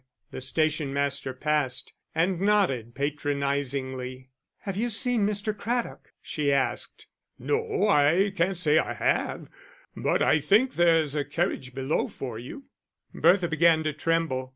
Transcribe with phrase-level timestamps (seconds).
[0.31, 4.31] The station master passed, and nodded patronisingly.
[4.61, 5.55] "Have you seen Mr.
[5.55, 7.05] Craddock?" she asked.
[7.37, 9.47] "No, I can't say I have.
[9.95, 12.63] But I think there's a carriage below for you."
[13.13, 14.49] Bertha began to tremble.